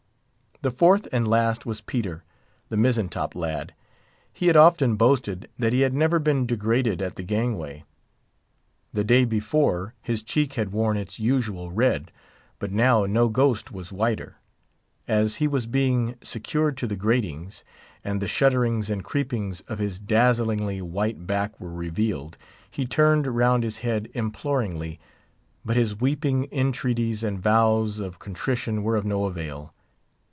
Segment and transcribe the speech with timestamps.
[0.63, 2.23] The fourth and last was Peter,
[2.69, 3.73] the mizzen top lad.
[4.31, 7.83] He had often boasted that he had never been degraded at the gangway.
[8.93, 12.11] The day before his cheek had worn its usual red
[12.59, 14.35] but now no ghost was whiter.
[15.07, 17.63] As he was being secured to the gratings,
[18.03, 22.37] and the shudderings and creepings of his dazzlingly white back were revealed,
[22.69, 24.99] he turned round his head imploringly;
[25.65, 29.73] but his weeping entreaties and vows of contrition were of no avail.